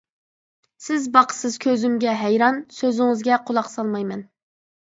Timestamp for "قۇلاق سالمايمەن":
3.51-4.29